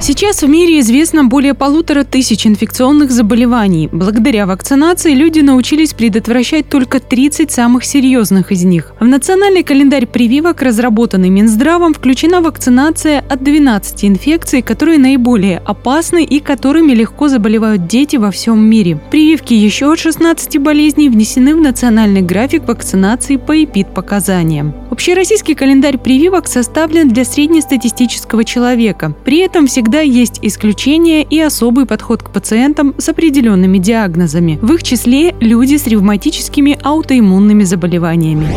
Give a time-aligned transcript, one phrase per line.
[0.00, 3.88] Сейчас в мире известно более полутора тысяч инфекционных заболеваний.
[3.90, 8.92] Благодаря вакцинации люди научились предотвращать только 30 самых серьезных из них.
[9.00, 16.38] В национальный календарь прививок, разработанный Минздравом, включена вакцинация от 12 инфекций, которые наиболее опасны и
[16.38, 19.00] которыми легко заболевают дети во всем мире.
[19.10, 24.74] Прививки еще от 16 болезней внесены в национальный график вакцинации по эпид-показаниям.
[24.90, 29.12] Общероссийский календарь прививок составлен для среднестатистического человека.
[29.24, 34.58] При этом всегда Всегда есть исключения и особый подход к пациентам с определенными диагнозами.
[34.60, 38.48] В их числе люди с ревматическими аутоиммунными заболеваниями.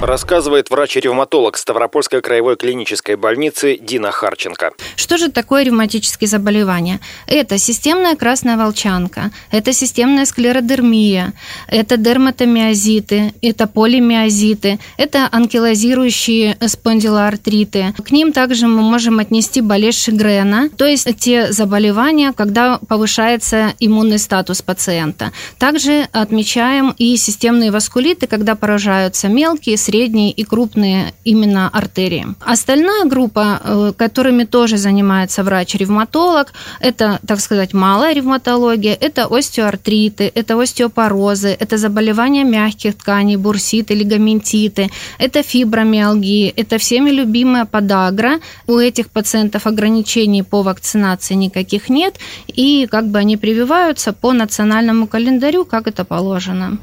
[0.00, 4.70] Рассказывает врач-ревматолог Ставропольской краевой клинической больницы Дина Харченко.
[4.96, 7.00] Что же такое ревматические заболевания?
[7.26, 11.34] Это системная красная волчанка, это системная склеродермия,
[11.66, 17.92] это дерматомиозиты, это полимиозиты, это анкилозирующие спондилоартриты.
[18.02, 24.18] К ним также мы можем отнести болезнь Шигрена, то есть те заболевания, когда повышается иммунный
[24.18, 25.32] статус пациента.
[25.58, 32.26] Также отмечаем и системные васкулиты, когда поражаются мелкие, средние и крупные именно артерии.
[32.40, 40.60] Остальная группа, э, которыми тоже занимается врач-ревматолог, это, так сказать, малая ревматология, это остеоартриты, это
[40.60, 48.38] остеопорозы, это заболевания мягких тканей, бурситы, лигаментиты, это фибромиалгии, это всеми любимая подагра.
[48.68, 52.14] У этих пациентов ограничений по вакцинации никаких нет,
[52.46, 56.78] и как бы они прививаются по национальному календарю, как это положено.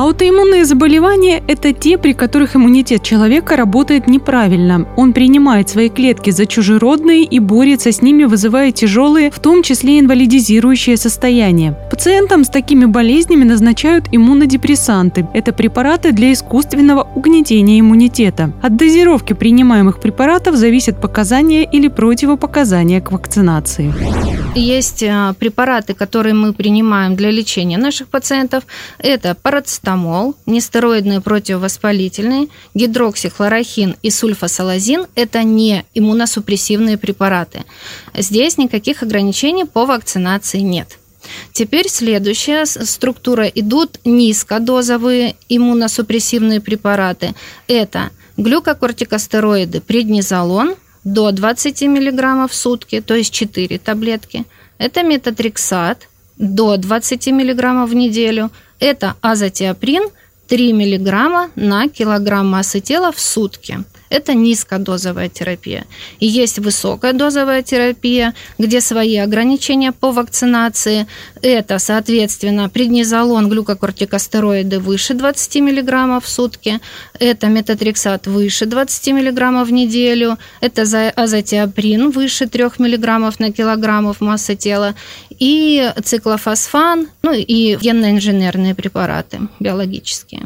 [0.00, 4.88] Аутоиммунные заболевания– это те, при которых иммунитет человека работает неправильно.
[4.96, 10.00] Он принимает свои клетки за чужеродные и борется с ними, вызывая тяжелые, в том числе
[10.00, 11.76] инвалидизирующие состояния.
[11.90, 15.28] Пациентам с такими болезнями назначают иммунодепрессанты.
[15.34, 18.54] Это препараты для искусственного угнетения иммунитета.
[18.62, 23.92] От дозировки принимаемых препаратов зависят показания или противопоказания к вакцинации.
[24.54, 28.64] Есть э, препараты, которые мы принимаем для лечения наших пациентов.
[28.98, 29.89] Это парацетамол,
[30.46, 37.64] нестероидные противовоспалительные, гидроксихлорохин и сульфасалазин– это не иммуносупрессивные препараты.
[38.14, 40.98] Здесь никаких ограничений по вакцинации нет.
[41.52, 47.34] Теперь следующая структура идут низкодозовые иммуносупрессивные препараты.
[47.68, 50.74] Это глюкокортикостероиды, преднизолон–
[51.04, 54.44] до 20 мг в сутки, то есть 4 таблетки.
[54.78, 56.08] Это метатрексат
[56.40, 58.50] до 20 мг в неделю.
[58.80, 60.04] Это азотиоприн
[60.48, 65.86] 3 мг на килограмм массы тела в сутки это низкодозовая терапия.
[66.18, 71.06] И есть высокая дозовая терапия, где свои ограничения по вакцинации.
[71.42, 76.80] Это, соответственно, преднизолон, глюкокортикостероиды выше 20 мг в сутки.
[77.18, 80.36] Это метатрексат выше 20 мг в неделю.
[80.60, 80.82] Это
[81.16, 84.94] азотиоприн выше 3 мг на килограмм массы тела.
[85.40, 90.42] И циклофосфан, ну и генно-инженерные препараты биологические.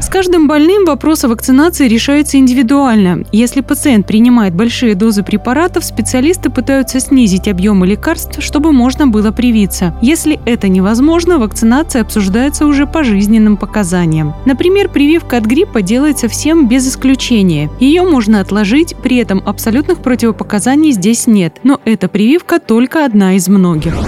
[0.00, 3.24] С каждым больным вопрос о вакцинации решается индивидуально.
[3.32, 9.96] Если пациент принимает большие дозы препаратов, специалисты пытаются снизить объемы лекарств, чтобы можно было привиться.
[10.00, 14.34] Если это невозможно, вакцинация обсуждается уже по жизненным показаниям.
[14.46, 17.68] Например, прививка от гриппа делается всем без исключения.
[17.80, 21.56] Ее можно отложить, при этом абсолютных противопоказаний здесь нет.
[21.64, 24.03] Но эта прививка только одна из многих.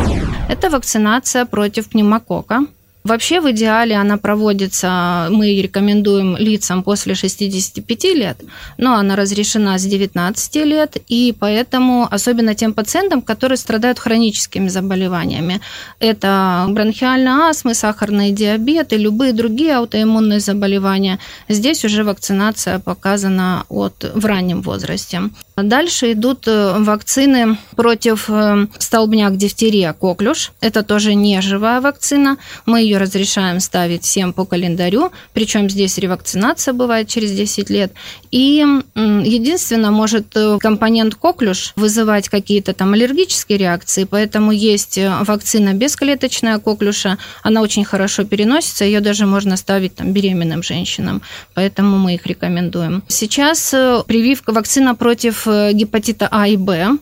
[0.48, 2.66] Это вакцинация против пневмокока.
[3.06, 8.38] Вообще в идеале она проводится, мы рекомендуем лицам после 65 лет,
[8.78, 15.60] но она разрешена с 19 лет, и поэтому особенно тем пациентам, которые страдают хроническими заболеваниями.
[16.00, 21.20] Это бронхиальная астма, сахарный диабет и любые другие аутоиммунные заболевания.
[21.48, 25.30] Здесь уже вакцинация показана от, в раннем возрасте.
[25.56, 30.52] Дальше идут э, вакцины против э, столбняк, дифтерия, коклюш.
[30.60, 32.36] Это тоже не живая вакцина.
[32.66, 37.92] Мы ее разрешаем ставить всем по календарю, причем здесь ревакцинация бывает через 10 лет.
[38.30, 38.64] И
[38.94, 47.18] единственное, может э, компонент коклюш вызывать какие-то там аллергические реакции, поэтому есть вакцина бесклеточная коклюша,
[47.42, 51.22] она очень хорошо переносится, ее даже можно ставить там беременным женщинам,
[51.54, 53.02] поэтому мы их рекомендуем.
[53.08, 53.70] Сейчас
[54.06, 56.98] прививка вакцина против Э, гепатита А и Б,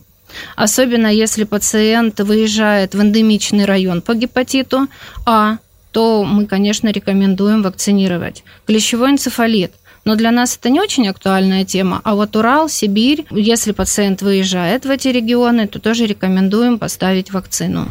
[0.57, 4.87] особенно если пациент выезжает в эндемичный район по гепатиту
[5.27, 5.59] А,
[5.95, 8.43] то мы, конечно, рекомендуем вакцинировать.
[8.67, 9.73] Клещевой энцефалит
[10.05, 12.01] Но для нас это не очень актуальная тема.
[12.05, 17.89] А вот Урал, Сибирь, если пациент выезжает в эти регионы, то тоже рекомендуем поставить вакцину.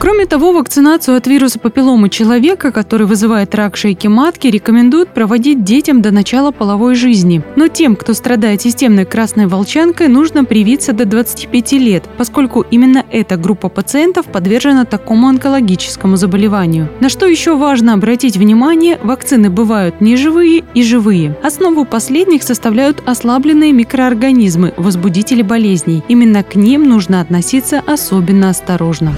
[0.00, 6.02] Кроме того, вакцинацию от вируса папилломы человека, который вызывает рак шейки матки, рекомендуют проводить детям
[6.02, 7.42] до начала половой жизни.
[7.56, 13.36] Но тем, кто страдает системной красной волчанкой, нужно привиться до 25 лет, поскольку именно эта
[13.36, 16.88] группа пациентов подвержена такому онкологическому заболеванию.
[17.00, 21.36] На что еще важно обратить внимание, вакцины бывают неживые и живые.
[21.42, 26.04] Основу последних составляют ослабленные микроорганизмы, возбудители болезней.
[26.06, 29.12] Именно к ним нужно относиться особенно осторожно.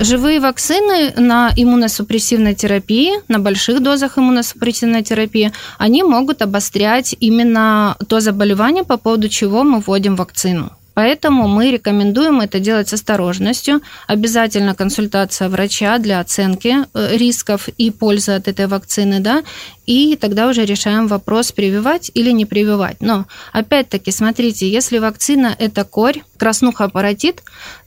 [0.00, 8.20] Живые вакцины на иммуносупрессивной терапии, на больших дозах иммуносупрессивной терапии, они могут обострять именно то
[8.20, 10.72] заболевание, по поводу чего мы вводим вакцину.
[10.94, 13.80] Поэтому мы рекомендуем это делать с осторожностью.
[14.06, 19.42] Обязательно консультация врача для оценки э, рисков и пользы от этой вакцины, да,
[19.86, 22.96] и тогда уже решаем вопрос, прививать или не прививать.
[23.00, 27.42] Но, опять-таки, смотрите, если вакцина– это корь, краснуха паротит,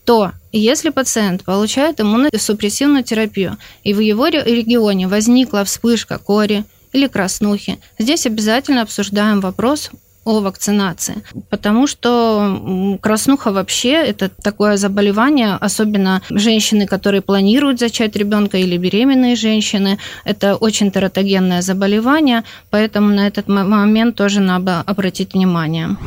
[0.06, 7.80] то если пациент получает иммуносупрессивную терапию, и в его регионе возникла вспышка кори или краснухи,
[7.98, 9.92] здесь обязательно обсуждаем вопрос
[10.26, 11.16] о вакцинации,
[11.50, 19.36] потому что краснуха вообще это такое заболевание, особенно женщины, которые планируют зачать ребенка или беременные
[19.36, 25.98] женщины, это очень тератогенное заболевание, поэтому на этот момент тоже надо обратить внимание.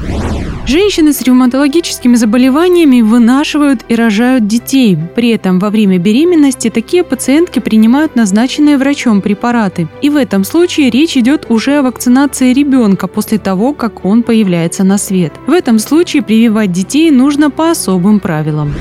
[0.67, 4.99] Женщины с ревматологическими заболеваниями вынашивают и рожают детей.
[5.15, 9.89] При этом во время беременности такие пациентки принимают назначенные врачом препараты.
[10.03, 14.85] И в этом случае речь идет уже о вакцинации ребенка после того, как он появляется
[14.85, 15.33] на свет.
[15.47, 18.75] В этом случае прививать детей нужно по особым правилам.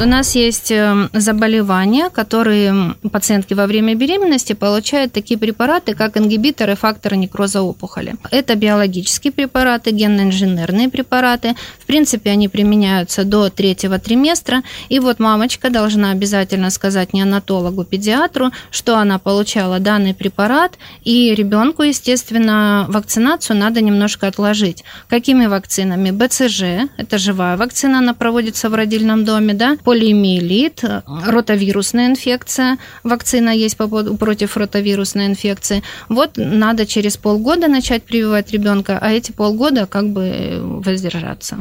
[0.00, 6.76] У нас есть эм, заболевания, которые пациентки во время беременности получают такие препараты, как ингибиторы
[6.76, 8.14] фактора некроза опухоли.
[8.30, 11.56] Это биологические препараты, генно-инженерные препараты.
[11.80, 14.62] В принципе, они применяются до третьего триместра.
[14.88, 21.82] И вот мамочка должна обязательно сказать неонатологу, педиатру, что она получала данный препарат, и ребенку,
[21.82, 24.67] естественно, вакцинацию надо немножко отложить.
[25.08, 26.10] Какими вакцинами?
[26.10, 30.84] БЦЖ, это живая вакцина, она проводится в родильном доме, да, полиомиелит,
[31.26, 35.82] ротавирусная инфекция, вакцина есть против ротавирусной инфекции.
[36.08, 41.56] Вот надо через полгода начать прививать ребенка, а эти полгода как бы воздержаться.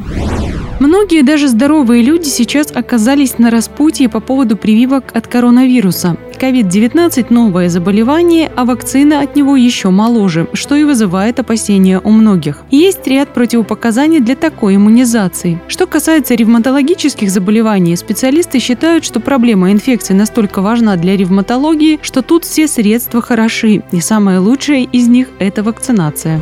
[0.79, 6.17] Многие даже здоровые люди сейчас оказались на распутье по поводу прививок от коронавируса.
[6.39, 12.61] COVID-19– новое заболевание, а вакцина от него еще моложе, что и вызывает опасения у многих.
[12.69, 15.61] Есть ряд противопоказаний для такой иммунизации.
[15.67, 22.45] Что касается ревматологических заболеваний, специалисты считают, что проблема инфекции настолько важна для ревматологии, что тут
[22.45, 26.41] все средства хороши, и самое лучшее из них– это вакцинация.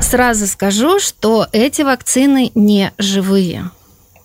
[0.00, 3.70] Сразу скажу, что эти вакцины не живые.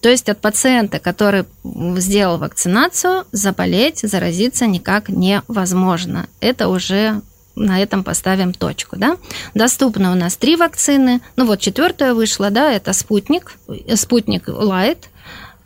[0.01, 6.27] То есть от пациента, который сделал вакцинацию, заболеть, заразиться никак невозможно.
[6.41, 7.21] Это уже
[7.55, 9.17] на этом поставим точку, да.
[9.53, 11.21] Доступно у нас три вакцины.
[11.35, 13.57] Ну вот четвертая вышла, да, это спутник,
[13.95, 15.09] спутник Лайт,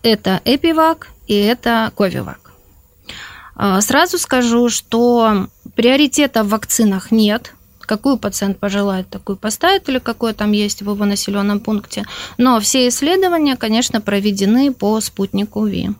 [0.04, 2.52] это Эпивак и это Ковивак.
[3.56, 7.54] А, сразу скажу, что приоритета в вакцинах нет
[7.88, 12.04] какую пациент пожелает, такую поставит или какой там есть в его населенном пункте.
[12.38, 15.92] Но все исследования, конечно, проведены по спутнику ВИ.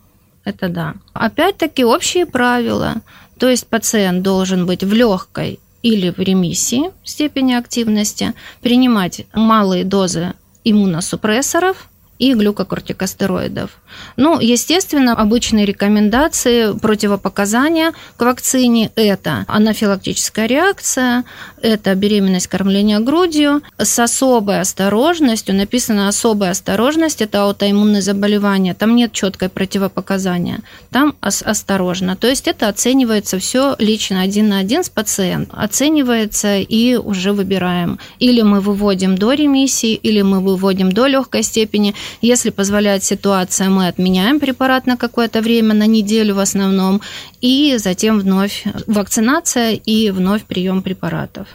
[0.44, 0.94] Это да.
[1.14, 2.96] Опять-таки общие правила.
[3.38, 10.34] То есть пациент должен быть в легкой или в ремиссии степени активности, принимать малые дозы
[10.62, 13.70] иммуносупрессоров, и глюкокортикостероидов.
[14.16, 21.24] Ну, естественно, обычные рекомендации, противопоказания к вакцине– это анафилактическая реакция,
[21.62, 25.54] это беременность кормления грудью с особой осторожностью.
[25.54, 28.74] Написано «особая осторожность»– это аутоиммунное заболевание.
[28.74, 30.60] Там нет четкой противопоказания.
[30.90, 32.16] Там осторожно.
[32.16, 35.58] То есть это оценивается все лично один на один с пациентом.
[35.58, 37.98] Оценивается и уже выбираем.
[38.18, 43.88] Или мы выводим до ремиссии, или мы выводим до легкой степени– если позволяет ситуация, мы
[43.88, 47.00] отменяем препарат на какое-то время, на неделю в основном,
[47.40, 51.46] и затем вновь вакцинация и вновь прием препаратов.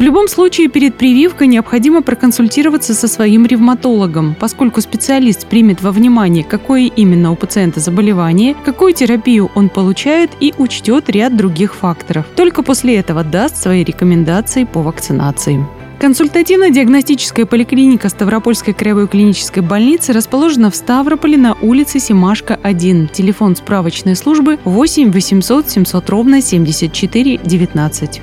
[0.00, 6.42] В любом случае, перед прививкой необходимо проконсультироваться со своим ревматологом, поскольку специалист примет во внимание,
[6.42, 12.24] какое именно у пациента заболевание, какую терапию он получает и учтет ряд других факторов.
[12.34, 15.66] Только после этого даст свои рекомендации по вакцинации.
[16.00, 23.08] Консультативно-диагностическая поликлиника Ставропольской краевой клинической больницы расположена в Ставрополе на улице Симашка, 1.
[23.08, 28.22] Телефон справочной службы 8 800 700 ровно 74 19.